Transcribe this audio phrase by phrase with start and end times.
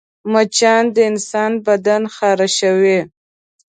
[0.31, 2.99] مچان د انسان بدن خارشوي